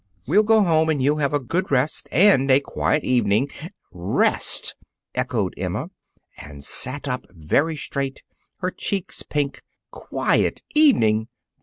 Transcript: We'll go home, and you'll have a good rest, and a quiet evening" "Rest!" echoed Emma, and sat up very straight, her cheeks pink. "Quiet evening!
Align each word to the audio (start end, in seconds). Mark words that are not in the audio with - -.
We'll 0.25 0.41
go 0.41 0.63
home, 0.63 0.89
and 0.89 0.99
you'll 0.99 1.17
have 1.19 1.31
a 1.31 1.39
good 1.39 1.69
rest, 1.69 2.09
and 2.11 2.49
a 2.49 2.59
quiet 2.59 3.03
evening" 3.03 3.49
"Rest!" 4.23 4.75
echoed 5.13 5.53
Emma, 5.59 5.91
and 6.39 6.65
sat 6.65 7.07
up 7.07 7.27
very 7.29 7.75
straight, 7.77 8.23
her 8.61 8.71
cheeks 8.71 9.21
pink. 9.21 9.61
"Quiet 9.91 10.63
evening! 10.73 11.27